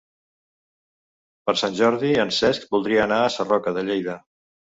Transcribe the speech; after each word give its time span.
Per 1.47 1.55
Sant 1.63 1.75
Jordi 1.81 2.15
en 2.25 2.33
Cesc 2.39 2.67
voldria 2.73 3.05
anar 3.05 3.21
a 3.27 3.29
Sarroca 3.37 3.77
de 3.79 3.87
Lleida. 3.93 4.19